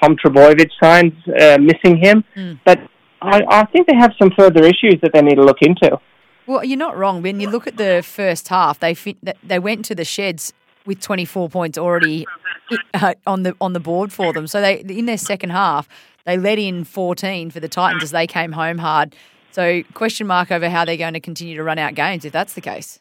Tom 0.03 0.17
Trbojevic 0.17 0.71
signs, 0.83 1.13
uh, 1.29 1.59
missing 1.61 1.97
him, 1.97 2.25
Mm. 2.37 2.59
but 2.65 2.79
I, 3.23 3.43
I 3.49 3.65
think 3.67 3.87
they 3.87 3.97
have 3.97 4.13
some 4.21 4.31
further 4.39 4.63
issues 4.65 4.97
that 5.03 5.13
they 5.13 5.21
need 5.21 5.35
to 5.35 5.43
look 5.45 5.61
into. 5.61 5.99
Well, 6.47 6.65
you're 6.65 6.79
not 6.79 6.97
wrong. 6.97 7.21
When 7.23 7.39
you 7.39 7.51
look 7.51 7.67
at 7.67 7.77
the 7.77 8.03
first 8.05 8.49
half, 8.49 8.81
they 8.81 8.95
they 9.45 9.59
went 9.59 9.85
to 9.87 9.95
the 9.95 10.05
sheds 10.07 10.53
with 10.87 11.01
24 11.01 11.51
points 11.51 11.77
already 11.77 12.27
uh, 12.95 13.15
on 13.27 13.43
the 13.43 13.55
on 13.61 13.75
the 13.75 13.81
board 13.81 14.13
for 14.13 14.33
them. 14.33 14.47
So 14.47 14.61
they 14.61 14.81
in 14.81 15.05
their 15.07 15.19
second 15.19 15.51
half, 15.51 15.87
they 16.25 16.39
let 16.39 16.59
in 16.59 16.85
14 16.85 17.51
for 17.51 17.61
the 17.61 17.69
Titans 17.69 18.03
as 18.03 18.11
they 18.11 18.27
came 18.27 18.53
home 18.53 18.79
hard. 18.79 19.15
So 19.53 19.83
question 19.95 20.27
mark 20.27 20.51
over 20.51 20.71
how 20.71 20.85
they're 20.87 20.97
going 20.97 21.13
to 21.15 21.21
continue 21.21 21.57
to 21.57 21.63
run 21.63 21.79
out 21.79 21.95
games 21.95 22.25
if 22.25 22.33
that's 22.33 22.55
the 22.55 22.61
case. 22.63 23.01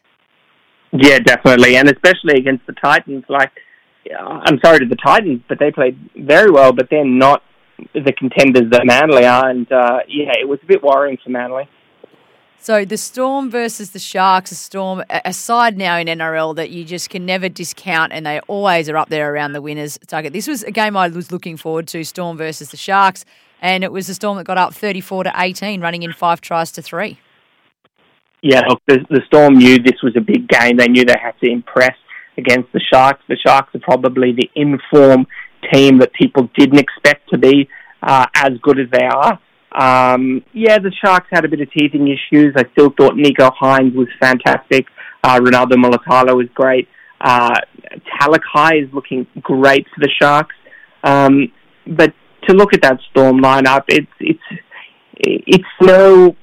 Yeah, 0.92 1.18
definitely, 1.20 1.76
and 1.76 1.88
especially 1.88 2.34
against 2.38 2.66
the 2.66 2.72
Titans. 2.74 3.24
Like, 3.28 3.52
I'm 4.18 4.58
sorry 4.64 4.80
to 4.80 4.86
the 4.86 4.96
Titans, 4.96 5.42
but 5.48 5.58
they 5.58 5.70
played 5.70 5.98
very 6.16 6.50
well, 6.50 6.72
but 6.72 6.88
they're 6.90 7.04
not 7.04 7.42
the 7.94 8.12
contenders 8.12 8.70
that 8.70 8.86
Manly 8.86 9.26
are. 9.26 9.48
And 9.48 9.70
uh, 9.70 10.00
yeah, 10.08 10.32
it 10.40 10.48
was 10.48 10.58
a 10.62 10.66
bit 10.66 10.82
worrying 10.82 11.18
for 11.22 11.30
Manly. 11.30 11.68
So 12.62 12.84
the 12.84 12.98
Storm 12.98 13.50
versus 13.50 13.92
the 13.92 13.98
Sharks, 13.98 14.52
a 14.52 14.54
Storm 14.54 15.02
a 15.08 15.32
side 15.32 15.78
now 15.78 15.96
in 15.96 16.08
NRL 16.08 16.54
that 16.56 16.68
you 16.68 16.84
just 16.84 17.08
can 17.08 17.24
never 17.24 17.48
discount, 17.48 18.12
and 18.12 18.26
they 18.26 18.38
always 18.40 18.90
are 18.90 18.98
up 18.98 19.08
there 19.08 19.32
around 19.32 19.54
the 19.54 19.62
winners' 19.62 19.98
target. 20.06 20.34
This 20.34 20.46
was 20.46 20.62
a 20.64 20.70
game 20.70 20.94
I 20.94 21.08
was 21.08 21.32
looking 21.32 21.56
forward 21.56 21.88
to, 21.88 22.04
Storm 22.04 22.36
versus 22.36 22.70
the 22.70 22.76
Sharks, 22.76 23.24
and 23.62 23.82
it 23.82 23.90
was 23.90 24.08
the 24.08 24.14
Storm 24.14 24.36
that 24.36 24.44
got 24.44 24.58
up 24.58 24.74
34 24.74 25.24
to 25.24 25.32
18, 25.34 25.80
running 25.80 26.02
in 26.02 26.12
five 26.12 26.42
tries 26.42 26.70
to 26.72 26.82
three. 26.82 27.18
Yeah, 28.42 28.60
look, 28.68 28.82
the, 28.86 29.06
the 29.08 29.22
Storm 29.26 29.54
knew 29.54 29.78
this 29.78 30.02
was 30.02 30.14
a 30.16 30.20
big 30.20 30.46
game. 30.46 30.76
They 30.76 30.88
knew 30.88 31.06
they 31.06 31.18
had 31.18 31.38
to 31.42 31.50
impress 31.50 31.96
against 32.40 32.72
the 32.72 32.80
Sharks. 32.92 33.22
The 33.28 33.36
Sharks 33.44 33.74
are 33.74 33.80
probably 33.80 34.32
the 34.32 34.50
inform 34.54 35.26
team 35.72 35.98
that 35.98 36.12
people 36.12 36.48
didn't 36.56 36.78
expect 36.78 37.30
to 37.30 37.38
be 37.38 37.68
uh, 38.02 38.26
as 38.34 38.50
good 38.62 38.78
as 38.80 38.86
they 38.90 39.06
are. 39.06 39.38
Um, 39.72 40.42
yeah, 40.52 40.78
the 40.78 40.92
Sharks 41.04 41.28
had 41.30 41.44
a 41.44 41.48
bit 41.48 41.60
of 41.60 41.70
teething 41.72 42.08
issues. 42.08 42.54
I 42.56 42.64
still 42.72 42.90
thought 42.96 43.14
Nicho 43.14 43.50
Hynes 43.60 43.94
was 43.94 44.08
fantastic. 44.20 44.86
Uh, 45.22 45.38
Ronaldo 45.38 45.74
Mulitalo 45.74 46.36
was 46.36 46.48
great. 46.54 46.88
Uh, 47.20 47.54
Talakai 48.18 48.84
is 48.84 48.92
looking 48.92 49.26
great 49.42 49.86
for 49.94 50.00
the 50.00 50.10
Sharks. 50.20 50.54
Um, 51.04 51.52
but 51.86 52.12
to 52.48 52.54
look 52.54 52.74
at 52.74 52.82
that 52.82 52.98
Storm 53.10 53.40
lineup, 53.40 53.84
it's 53.88 54.10
it's 54.18 54.62
it's 55.16 55.64
no 55.80 56.34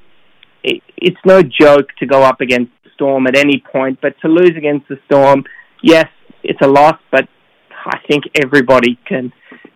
it's 0.63 1.19
no 1.25 1.41
joke 1.41 1.89
to 1.99 2.05
go 2.05 2.23
up 2.23 2.41
against 2.41 2.71
Storm 2.93 3.27
at 3.27 3.35
any 3.35 3.63
point. 3.71 3.99
But 4.01 4.15
to 4.21 4.27
lose 4.27 4.53
against 4.57 4.87
the 4.87 4.99
Storm, 5.05 5.43
yes, 5.83 6.07
it's 6.43 6.59
a 6.61 6.67
loss. 6.67 6.99
But 7.11 7.27
I 7.85 7.99
think 8.07 8.25
everybody 8.41 8.99
can 9.07 9.31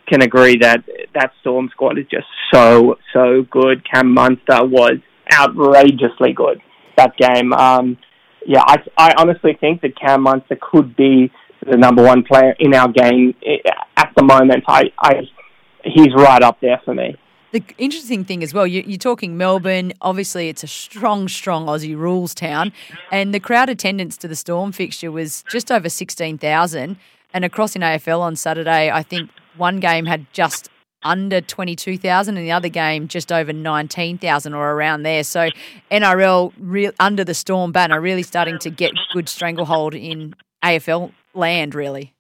can 0.08 0.22
agree 0.22 0.58
that 0.58 0.84
that 1.14 1.32
Storm 1.42 1.70
squad 1.72 1.98
is 1.98 2.06
just 2.12 2.28
so 2.54 2.96
so 3.14 3.44
good. 3.50 3.86
Cam 3.90 4.14
Munster 4.14 4.66
was 4.66 4.98
outrageously 5.34 6.34
good 6.34 6.62
that 6.98 7.16
game. 7.18 7.54
Um, 7.54 7.98
yeah, 8.46 8.64
I, 8.66 8.78
I 8.98 9.14
honestly 9.18 9.58
think 9.60 9.82
that 9.82 10.00
Cam 10.00 10.24
Munster 10.24 10.58
could 10.60 10.96
be 10.96 11.32
the 11.70 11.78
number 11.78 12.04
one 12.04 12.24
player 12.24 12.56
in 12.60 12.74
our 12.74 12.92
game 12.92 13.36
eh, 13.46 13.58
at 13.98 14.12
the 14.16 14.24
moment. 14.24 14.64
I, 14.68 14.86
I 15.00 15.22
he's 15.84 16.14
right 16.16 16.42
up 16.42 16.60
there 16.62 16.82
for 16.84 16.94
me. 16.94 17.16
The 17.52 17.64
interesting 17.78 18.24
thing 18.24 18.44
as 18.44 18.54
well, 18.54 18.66
you, 18.66 18.82
you're 18.86 18.98
talking 18.98 19.38
Melbourne. 19.38 19.92
Obviously, 20.02 20.48
it's 20.48 20.64
a 20.64 20.68
strong, 20.68 21.28
strong 21.28 21.66
Aussie 21.66 21.98
rules 21.98 22.34
town, 22.34 22.72
and 23.12 23.34
the 23.34 23.42
crowd 23.42 23.70
attendance 23.70 24.16
to 24.18 24.28
the 24.28 24.38
Storm 24.38 24.72
fixture 24.72 25.12
was 25.12 25.44
just 25.50 25.72
over 25.72 25.90
sixteen 25.90 26.38
thousand. 26.38 26.98
And 27.34 27.46
across 27.46 27.76
in 27.76 27.82
AFL 27.82 28.20
on 28.20 28.36
Saturday, 28.36 28.90
I 28.92 29.04
think 29.04 29.30
one 29.58 29.80
game 29.80 30.06
had 30.06 30.32
just 30.32 30.70
under 31.04 31.42
twenty 31.42 31.76
two 31.76 31.98
thousand, 31.98 32.38
and 32.38 32.46
the 32.46 32.52
other 32.54 32.70
game 32.70 33.10
just 33.10 33.34
over 33.34 33.52
nineteen 33.52 34.18
thousand 34.18 34.54
or 34.54 34.72
around 34.72 35.04
there. 35.04 35.24
So 35.26 35.50
NRL 35.92 36.94
under 37.02 37.24
the 37.26 37.34
Storm 37.34 37.74
banner 37.74 38.00
really 38.00 38.24
starting 38.24 38.60
to 38.60 38.70
get 38.70 38.92
good 39.14 39.28
stranglehold 39.28 39.94
in 39.94 40.36
AFL 40.64 41.12
land. 41.34 41.76
Really, 41.76 42.14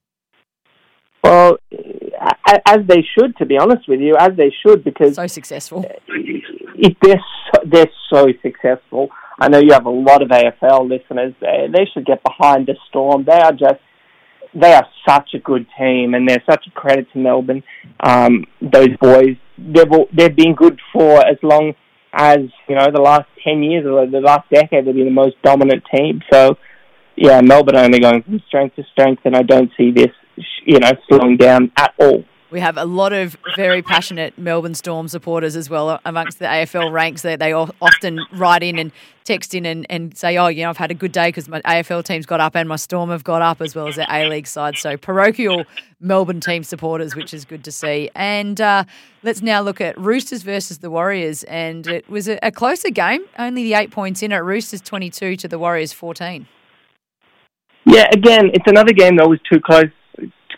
Well, 1.23 1.57
as 2.47 2.79
they 2.87 3.05
should, 3.17 3.37
to 3.37 3.45
be 3.45 3.57
honest 3.57 3.87
with 3.87 3.99
you, 3.99 4.15
as 4.17 4.35
they 4.35 4.53
should, 4.65 4.83
because 4.83 5.15
so 5.15 5.27
successful. 5.27 5.85
if 6.07 6.97
they're 7.01 7.23
so, 7.53 7.61
they're 7.65 7.91
so 8.09 8.27
successful. 8.41 9.09
I 9.39 9.47
know 9.47 9.59
you 9.59 9.73
have 9.73 9.85
a 9.85 9.91
lot 9.91 10.21
of 10.21 10.29
AFL 10.29 10.89
listeners. 10.89 11.33
They, 11.39 11.67
they 11.71 11.85
should 11.91 12.05
get 12.05 12.21
behind 12.23 12.67
the 12.67 12.75
Storm. 12.89 13.25
They 13.25 13.39
are 13.39 13.51
just 13.51 13.79
they 14.53 14.73
are 14.73 14.85
such 15.07 15.29
a 15.33 15.39
good 15.39 15.65
team, 15.79 16.13
and 16.13 16.27
they're 16.27 16.43
such 16.49 16.65
a 16.67 16.71
credit 16.71 17.07
to 17.13 17.19
Melbourne. 17.19 17.63
Um, 18.01 18.45
those 18.61 18.95
boys, 18.99 19.37
they've 19.57 19.91
all, 19.91 20.07
they've 20.15 20.35
been 20.35 20.55
good 20.55 20.79
for 20.91 21.25
as 21.25 21.37
long 21.41 21.73
as 22.13 22.39
you 22.67 22.75
know 22.75 22.87
the 22.93 23.01
last 23.01 23.27
ten 23.43 23.63
years 23.63 23.85
or 23.85 24.05
the 24.05 24.19
last 24.19 24.49
decade. 24.49 24.85
They've 24.85 24.93
been 24.93 25.05
the 25.05 25.11
most 25.11 25.41
dominant 25.43 25.83
team. 25.95 26.21
So 26.31 26.57
yeah, 27.15 27.41
Melbourne 27.41 27.77
only 27.77 27.99
going 27.99 28.23
from 28.23 28.41
strength 28.47 28.75
to 28.75 28.83
strength, 28.91 29.21
and 29.25 29.35
I 29.35 29.43
don't 29.43 29.71
see 29.77 29.91
this 29.91 30.11
you 30.65 30.79
know 30.79 30.91
slowing 31.07 31.37
down 31.37 31.71
at 31.77 31.93
all. 31.99 32.23
We 32.51 32.59
have 32.59 32.75
a 32.75 32.83
lot 32.83 33.13
of 33.13 33.37
very 33.55 33.81
passionate 33.81 34.37
Melbourne 34.37 34.75
Storm 34.75 35.07
supporters 35.07 35.55
as 35.55 35.69
well 35.69 36.01
amongst 36.03 36.39
the 36.39 36.45
AFL 36.45 36.91
ranks. 36.91 37.21
That 37.21 37.39
they 37.39 37.53
often 37.53 38.19
write 38.33 38.61
in 38.61 38.77
and 38.77 38.91
text 39.23 39.55
in 39.55 39.65
and, 39.65 39.85
and 39.89 40.17
say, 40.17 40.37
"Oh, 40.37 40.47
you 40.47 40.63
know, 40.63 40.69
I've 40.69 40.77
had 40.77 40.91
a 40.91 40.93
good 40.93 41.13
day 41.13 41.29
because 41.29 41.47
my 41.47 41.61
AFL 41.61 42.03
team's 42.03 42.25
got 42.25 42.41
up 42.41 42.55
and 42.57 42.67
my 42.67 42.75
Storm 42.75 43.09
have 43.09 43.23
got 43.23 43.41
up 43.41 43.61
as 43.61 43.73
well 43.73 43.87
as 43.87 43.95
their 43.95 44.07
A 44.09 44.27
League 44.27 44.47
side." 44.47 44.75
So 44.77 44.97
parochial 44.97 45.63
Melbourne 46.01 46.41
team 46.41 46.63
supporters, 46.63 47.15
which 47.15 47.33
is 47.33 47.45
good 47.45 47.63
to 47.63 47.71
see. 47.71 48.09
And 48.15 48.59
uh, 48.59 48.83
let's 49.23 49.41
now 49.41 49.61
look 49.61 49.79
at 49.79 49.97
Roosters 49.97 50.43
versus 50.43 50.79
the 50.79 50.91
Warriors, 50.91 51.43
and 51.43 51.87
it 51.87 52.09
was 52.09 52.27
a, 52.27 52.37
a 52.43 52.51
closer 52.51 52.89
game. 52.89 53.21
Only 53.39 53.63
the 53.63 53.75
eight 53.75 53.91
points 53.91 54.21
in 54.21 54.33
it. 54.33 54.39
Roosters 54.39 54.81
twenty-two 54.81 55.37
to 55.37 55.47
the 55.47 55.57
Warriors 55.57 55.93
fourteen. 55.93 56.47
Yeah, 57.85 58.09
again, 58.11 58.51
it's 58.53 58.67
another 58.67 58.91
game 58.91 59.15
that 59.15 59.29
was 59.29 59.39
too 59.49 59.61
close 59.61 59.89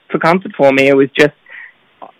for 0.10 0.20
comfort 0.20 0.54
for 0.58 0.72
me. 0.72 0.88
It 0.88 0.98
was 0.98 1.10
just 1.18 1.34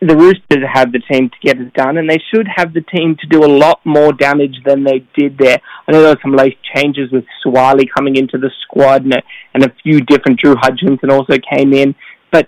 the 0.08 0.16
Roosters 0.16 0.64
have 0.72 0.92
the 0.92 1.00
team 1.00 1.30
to 1.30 1.36
get 1.42 1.60
it 1.60 1.74
done, 1.74 1.98
and 1.98 2.10
they 2.10 2.22
should 2.34 2.48
have 2.54 2.74
the 2.74 2.82
team 2.82 3.16
to 3.20 3.28
do 3.28 3.44
a 3.44 3.48
lot 3.48 3.80
more 3.86 4.14
damage 4.14 4.56
than 4.66 4.84
they 4.84 5.06
did 5.16 5.38
there. 5.38 5.60
I 5.88 5.92
know 5.92 6.02
there 6.02 6.16
were 6.16 6.22
some 6.22 6.36
late 6.36 6.58
changes 6.76 7.12
with 7.12 7.26
Swiley 7.46 7.86
coming 7.94 8.16
into 8.16 8.38
the 8.38 8.52
squad, 8.64 9.04
and 9.04 9.14
a, 9.14 9.22
and 9.54 9.64
a 9.64 9.74
few 9.84 10.02
different 10.02 10.40
Drew 10.40 10.56
Hutchison 10.56 11.12
also 11.12 11.36
came 11.52 11.74
in. 11.74 11.96
But 12.32 12.48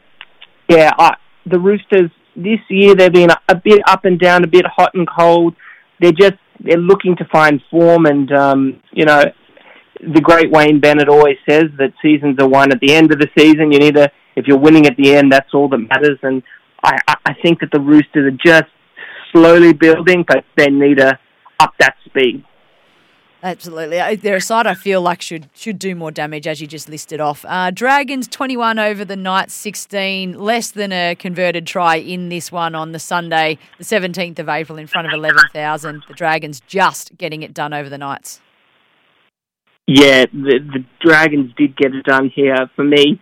yeah, 0.70 0.92
I, 0.98 1.16
the 1.46 1.60
Roosters 1.60 2.12
this 2.36 2.60
year 2.70 2.96
they've 2.96 3.14
been 3.14 3.32
a, 3.32 3.38
a 3.48 3.56
bit 3.56 3.82
up 3.88 4.06
and 4.06 4.20
down, 4.20 4.44
a 4.44 4.48
bit 4.48 4.66
hot 4.66 4.92
and 4.94 5.08
cold. 5.08 5.56
They're 6.00 6.12
just 6.12 6.36
they're 6.60 6.78
looking 6.78 7.16
to 7.18 7.26
find 7.32 7.62
form, 7.70 8.06
and 8.06 8.32
um, 8.32 8.82
you 8.92 9.06
know 9.06 9.24
the 10.02 10.22
great 10.22 10.52
Wayne 10.52 10.80
Bennett 10.80 11.10
always 11.10 11.38
says 11.48 11.66
that 11.78 11.94
seasons 12.02 12.38
are 12.40 12.48
won 12.48 12.72
at 12.72 12.80
the 12.80 12.94
end 12.94 13.12
of 13.12 13.20
the 13.20 13.30
season. 13.38 13.72
You 13.72 13.80
need 13.80 13.96
to, 13.96 14.12
if 14.36 14.46
you're 14.48 14.58
winning 14.60 14.86
at 14.86 14.98
the 14.98 15.16
end, 15.16 15.32
that's 15.32 15.54
all 15.54 15.70
that 15.70 15.78
matters. 15.78 16.20
And 16.22 16.44
I, 16.84 16.98
I- 17.08 17.34
think 17.42 17.60
that 17.60 17.70
the 17.72 17.80
Roosters 17.80 18.34
are 18.34 18.38
just 18.44 18.72
slowly 19.32 19.74
building, 19.74 20.26
but 20.28 20.44
they 20.58 20.68
need 20.68 20.98
to 20.98 21.20
up 21.60 21.74
that 21.80 21.96
speed. 22.06 22.44
Absolutely, 23.44 24.00
Uh, 24.00 24.16
they're 24.20 24.38
a 24.38 24.42
side 24.42 24.66
I 24.66 24.74
feel 24.74 25.02
like 25.02 25.22
should 25.22 25.50
should 25.54 25.78
do 25.78 25.94
more 25.94 26.10
damage, 26.10 26.48
as 26.48 26.62
you 26.62 26.66
just 26.66 26.90
listed 26.90 27.22
off. 27.22 27.46
Uh, 27.48 27.70
Dragons 27.70 28.28
twenty 28.28 28.58
one 28.58 28.80
over 28.80 29.06
the 29.06 29.16
Knights 29.16 29.54
sixteen, 29.54 30.40
less 30.40 30.72
than 30.72 30.92
a 30.92 31.14
converted 31.14 31.68
try 31.68 31.98
in 31.98 32.30
this 32.30 32.52
one 32.52 32.74
on 32.74 32.92
the 32.92 32.98
Sunday, 32.98 33.60
the 33.78 33.84
seventeenth 33.84 34.40
of 34.40 34.50
April, 34.50 34.80
in 34.80 34.88
front 34.88 35.06
of 35.06 35.14
eleven 35.14 35.44
thousand. 35.54 36.04
The 36.08 36.16
Dragons 36.16 36.60
just 36.66 37.16
getting 37.20 37.44
it 37.44 37.54
done 37.54 37.72
over 37.72 37.88
the 37.88 38.00
Knights. 38.00 38.42
Yeah, 39.86 40.26
the, 40.34 40.58
the 40.74 40.84
Dragons 41.00 41.52
did 41.56 41.78
get 41.78 41.94
it 41.94 42.04
done 42.06 42.32
here 42.34 42.56
for 42.76 42.84
me. 42.84 43.22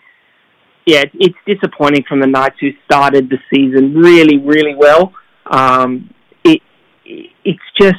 Yeah, 0.86 1.04
it's 1.14 1.38
disappointing 1.48 2.04
from 2.08 2.20
the 2.20 2.28
Knights 2.28 2.58
who 2.60 2.72
started 2.86 3.30
the 3.30 3.38
season 3.54 3.96
really, 3.96 4.38
really 4.38 4.76
well. 4.76 5.14
Um, 5.46 6.14
it 6.44 6.62
it's 7.06 7.60
just 7.80 7.96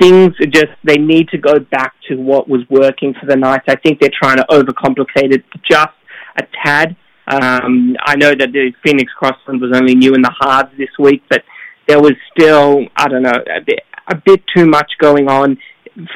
things 0.00 0.34
are 0.40 0.46
just 0.46 0.72
they 0.84 0.96
need 0.96 1.28
to 1.30 1.38
go 1.38 1.58
back 1.58 1.94
to 2.08 2.16
what 2.16 2.48
was 2.48 2.62
working 2.70 3.14
for 3.18 3.26
the 3.26 3.36
Knights. 3.36 3.64
I 3.68 3.76
think 3.76 4.00
they're 4.00 4.10
trying 4.16 4.36
to 4.36 4.46
overcomplicate 4.50 5.34
it 5.34 5.44
just 5.68 5.88
a 6.38 6.42
tad. 6.64 6.96
Um, 7.26 7.96
I 8.04 8.16
know 8.16 8.30
that 8.30 8.52
the 8.52 8.72
Phoenix 8.84 9.12
Crossland 9.16 9.60
was 9.60 9.72
only 9.74 9.94
new 9.94 10.14
in 10.14 10.22
the 10.22 10.34
halves 10.40 10.70
this 10.78 10.90
week, 10.98 11.22
but 11.28 11.42
there 11.88 12.00
was 12.00 12.12
still 12.36 12.84
I 12.96 13.08
don't 13.08 13.22
know 13.22 13.30
a 13.30 13.60
bit, 13.60 13.80
a 14.08 14.14
bit 14.14 14.42
too 14.56 14.66
much 14.66 14.90
going 15.00 15.28
on. 15.28 15.58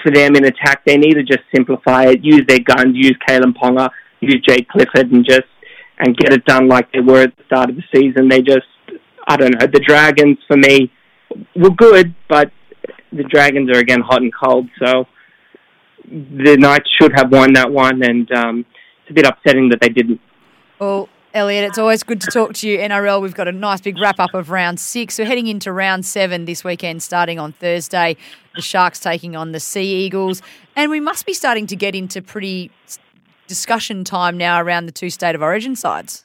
for 0.03 0.13
them 0.13 0.37
in 0.37 0.45
attack, 0.45 0.83
they 0.87 0.97
need 0.97 1.15
to 1.15 1.23
just 1.23 1.43
simplify 1.55 2.05
it, 2.05 2.25
use 2.25 2.43
their 2.49 2.61
guns, 2.61 2.95
use 2.95 3.17
Kalyn 3.29 3.53
Ponga, 3.53 3.91
use 4.21 4.43
Jake 4.47 4.69
Clifford, 4.69 5.13
and 5.13 5.25
just 5.25 5.47
and 5.99 6.17
get 6.17 6.33
it 6.33 6.45
done 6.45 6.69
like 6.69 6.93
they 6.93 7.01
were 7.01 7.23
at 7.23 7.37
the 7.37 7.45
start 7.47 7.71
of 7.71 7.77
the 7.77 7.85
season. 7.95 8.29
They 8.29 8.43
just, 8.43 8.67
I 9.27 9.37
don't 9.37 9.53
know, 9.59 9.67
the 9.67 9.81
Dragons 9.81 10.39
for 10.47 10.57
me 10.57 10.93
were 11.55 11.71
good, 11.71 12.15
but 12.29 12.51
the 13.13 13.25
Dragons 13.25 13.71
are 13.71 13.79
again 13.79 14.01
hot 14.01 14.23
and 14.23 14.33
cold, 14.35 14.69
so 14.79 15.07
the 16.09 16.57
Knights 16.59 16.89
should 17.01 17.13
have 17.15 17.33
won 17.33 17.55
that 17.55 17.71
one, 17.71 18.03
and 18.03 18.31
um, 18.33 18.67
it's 19.03 19.11
a 19.11 19.15
bit 19.15 19.27
upsetting 19.27 19.71
that 19.71 19.81
they 19.81 19.89
didn't. 19.89 20.21
Well, 20.79 21.09
Elliot, 21.35 21.65
it's 21.65 21.79
always 21.79 22.03
good 22.03 22.21
to 22.23 22.31
talk 22.31 22.55
to 22.55 22.69
you. 22.69 22.79
NRL, 22.79 23.21
we've 23.21 23.35
got 23.35 23.49
a 23.49 23.53
nice 23.53 23.81
big 23.81 23.99
wrap 23.99 24.19
up 24.19 24.33
of 24.33 24.51
round 24.51 24.81
six. 24.81 25.19
We're 25.19 25.27
heading 25.27 25.49
into 25.49 25.73
round 25.73 26.07
seven 26.07 26.45
this 26.45 26.65
weekend, 26.65 27.03
starting 27.03 27.39
on 27.39 27.53
Thursday. 27.53 28.17
The 28.55 28.63
Sharks 28.63 29.01
taking 29.01 29.37
on 29.37 29.53
the 29.53 29.61
Sea 29.61 30.07
Eagles. 30.07 30.41
And 30.75 30.91
we 30.91 30.99
must 30.99 31.27
be 31.27 31.35
starting 31.35 31.67
to 31.67 31.77
get 31.77 31.95
into 31.95 32.23
pretty 32.23 32.71
discussion 33.47 34.05
time 34.05 34.37
now 34.37 34.61
around 34.61 34.87
the 34.87 34.93
two 34.93 35.11
state 35.11 35.35
of 35.35 35.43
origin 35.43 35.77
sides. 35.77 36.25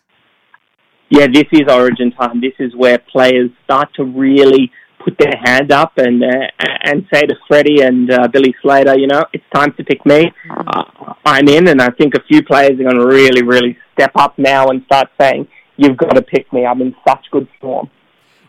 Yeah, 1.09 1.27
this 1.27 1.45
is 1.51 1.63
origin 1.69 2.11
time. 2.11 2.39
This 2.39 2.53
is 2.59 2.75
where 2.75 2.97
players 2.97 3.49
start 3.65 3.89
to 3.95 4.03
really 4.03 4.71
put 5.03 5.17
their 5.17 5.33
hand 5.43 5.71
up 5.71 5.93
and 5.97 6.23
uh, 6.23 6.47
and 6.83 7.05
say 7.13 7.21
to 7.21 7.35
Freddie 7.47 7.81
and 7.81 8.11
uh, 8.11 8.27
Billy 8.27 8.55
Slater, 8.61 8.97
you 8.97 9.07
know, 9.07 9.25
it's 9.33 9.43
time 9.53 9.73
to 9.73 9.83
pick 9.83 10.05
me. 10.05 10.31
Uh, 10.49 10.83
I'm 11.25 11.47
in, 11.47 11.67
and 11.67 11.81
I 11.81 11.89
think 11.89 12.13
a 12.15 12.23
few 12.27 12.43
players 12.43 12.79
are 12.79 12.83
going 12.83 12.97
to 12.97 13.05
really, 13.05 13.43
really 13.43 13.77
step 13.93 14.11
up 14.15 14.37
now 14.37 14.69
and 14.69 14.83
start 14.85 15.09
saying, 15.19 15.47
"You've 15.77 15.97
got 15.97 16.15
to 16.15 16.21
pick 16.21 16.51
me. 16.53 16.65
I'm 16.65 16.81
in 16.81 16.95
such 17.07 17.25
good 17.31 17.47
form." 17.59 17.89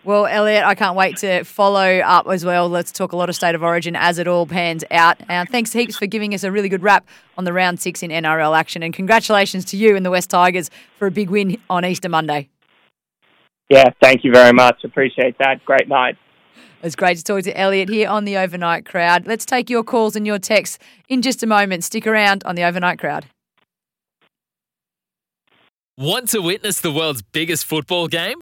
Well, 0.04 0.26
Elliot, 0.26 0.64
I 0.64 0.74
can't 0.74 0.96
wait 0.96 1.18
to 1.18 1.44
follow 1.44 1.98
up 2.00 2.26
as 2.26 2.44
well. 2.44 2.68
Let's 2.68 2.90
talk 2.90 3.12
a 3.12 3.16
lot 3.16 3.28
of 3.28 3.36
state 3.36 3.54
of 3.54 3.62
origin 3.62 3.94
as 3.94 4.18
it 4.18 4.26
all 4.26 4.46
pans 4.46 4.82
out. 4.90 5.18
And 5.28 5.48
thanks 5.48 5.72
heaps 5.72 5.96
for 5.96 6.06
giving 6.06 6.34
us 6.34 6.42
a 6.42 6.50
really 6.50 6.68
good 6.68 6.82
wrap 6.82 7.06
on 7.38 7.44
the 7.44 7.52
round 7.52 7.78
six 7.78 8.02
in 8.02 8.10
NRL 8.10 8.58
action. 8.58 8.82
And 8.82 8.92
congratulations 8.92 9.64
to 9.66 9.76
you 9.76 9.94
and 9.94 10.04
the 10.04 10.10
West 10.10 10.28
Tigers 10.28 10.70
for 10.98 11.06
a 11.06 11.12
big 11.12 11.30
win 11.30 11.56
on 11.70 11.84
Easter 11.84 12.08
Monday. 12.08 12.48
Yeah, 13.68 13.90
thank 14.02 14.24
you 14.24 14.32
very 14.32 14.52
much. 14.52 14.82
Appreciate 14.82 15.38
that. 15.38 15.64
Great 15.64 15.86
night. 15.86 16.18
It's 16.82 16.96
great 16.96 17.16
to 17.18 17.22
talk 17.22 17.44
to 17.44 17.56
Elliot 17.56 17.88
here 17.88 18.08
on 18.08 18.24
the 18.24 18.36
Overnight 18.36 18.84
Crowd. 18.84 19.24
Let's 19.28 19.46
take 19.46 19.70
your 19.70 19.84
calls 19.84 20.16
and 20.16 20.26
your 20.26 20.40
texts 20.40 20.80
in 21.08 21.22
just 21.22 21.44
a 21.44 21.46
moment. 21.46 21.84
Stick 21.84 22.08
around 22.08 22.42
on 22.44 22.56
the 22.56 22.64
Overnight 22.64 22.98
Crowd. 22.98 23.26
Want 25.96 26.28
to 26.30 26.42
witness 26.42 26.80
the 26.80 26.90
world's 26.90 27.22
biggest 27.22 27.64
football 27.66 28.08
game? 28.08 28.41